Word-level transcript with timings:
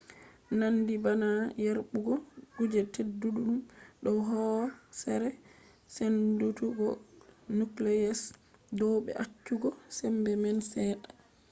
nandi 0.59 0.93
bana 1.05 1.29
yerbugo 1.63 2.13
kuje 2.53 2.81
tedduɗum 2.93 3.51
dow 4.03 4.17
hoosere. 4.29 5.29
sendutuggo 5.93 6.89
nucleus 7.57 8.21
dow 8.77 8.93
be 9.05 9.11
accugo 9.23 9.69
sembe 9.97 10.31
man 10.43 10.57
seɗɗa 10.71 11.07